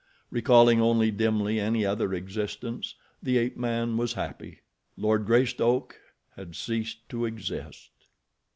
Recalling 0.31 0.81
only 0.81 1.11
dimly 1.11 1.59
any 1.59 1.85
other 1.85 2.11
existence, 2.11 2.95
the 3.21 3.37
ape 3.37 3.55
man 3.55 3.97
was 3.97 4.13
happy. 4.13 4.61
Lord 4.97 5.27
Greystoke 5.27 5.99
had 6.35 6.55
ceased 6.55 7.07
to 7.09 7.25
exist. 7.25 7.91